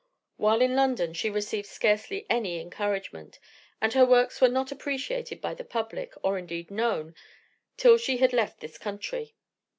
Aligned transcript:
While 0.37 0.61
in 0.63 0.75
London, 0.75 1.13
she 1.13 1.29
received 1.29 1.67
scarcely 1.67 2.25
any 2.27 2.59
encouragement; 2.59 3.37
and 3.79 3.93
her 3.93 4.03
works 4.03 4.41
were 4.41 4.47
not 4.49 4.71
appreciated 4.71 5.39
by 5.41 5.53
the 5.53 5.63
public, 5.63 6.15
or 6.23 6.39
indeed 6.39 6.71
known, 6.71 7.13
till 7.77 7.99
she 7.99 8.17
had 8.17 8.33
left 8.33 8.61
this 8.61 8.79
country. 8.79 9.35